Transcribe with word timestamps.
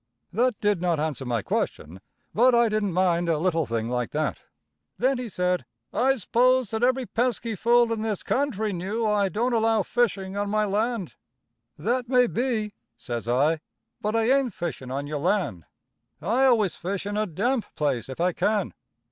That 0.33 0.59
did 0.59 0.81
not 0.81 0.99
answer 0.99 1.25
my 1.25 1.43
question, 1.43 2.01
but 2.33 2.55
I 2.55 2.69
didn't 2.69 2.91
mind 2.93 3.29
a 3.29 3.37
little 3.37 3.67
thing 3.67 3.87
like 3.87 4.09
that. 4.13 4.39
Then 4.97 5.19
he 5.19 5.29
said: 5.29 5.63
"I 5.93 6.15
sposed 6.15 6.71
that 6.71 6.81
every 6.81 7.05
pesky 7.05 7.53
fool 7.53 7.93
in 7.93 8.01
this 8.01 8.23
country 8.23 8.73
knew 8.73 9.05
I 9.05 9.29
don't 9.29 9.53
allow 9.53 9.83
fishing 9.83 10.35
on 10.35 10.49
my 10.49 10.65
land." 10.65 11.17
"That 11.77 12.09
may 12.09 12.25
be," 12.25 12.73
says 12.97 13.27
I, 13.27 13.59
"but 14.01 14.15
I 14.15 14.23
ain't 14.31 14.55
fishing 14.55 14.89
on 14.89 15.05
your 15.05 15.19
land. 15.19 15.65
I 16.19 16.45
always 16.45 16.73
fish 16.73 17.05
in 17.05 17.15
a 17.15 17.27
damp 17.27 17.67
place 17.75 18.09
if 18.09 18.19
I 18.19 18.33
can. 18.33 18.73